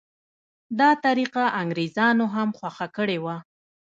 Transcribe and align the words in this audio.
دا 0.79 0.89
طریقه 1.05 1.43
انګریزانو 1.61 2.25
هم 2.35 2.49
خوښه 2.57 2.87
کړې 2.97 3.17
وه. 3.23 3.35